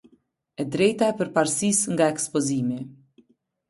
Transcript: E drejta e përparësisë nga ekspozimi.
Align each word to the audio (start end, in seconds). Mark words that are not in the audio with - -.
E 0.63 0.65
drejta 0.75 1.05
e 1.13 1.15
përparësisë 1.21 1.95
nga 1.95 2.11
ekspozimi. 2.17 2.85